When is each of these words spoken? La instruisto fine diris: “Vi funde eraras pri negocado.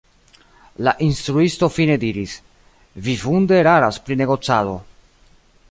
La 0.87 0.93
instruisto 1.07 1.69
fine 1.75 1.97
diris: 2.05 2.33
“Vi 3.09 3.15
funde 3.27 3.61
eraras 3.65 4.03
pri 4.07 4.19
negocado. 4.25 4.77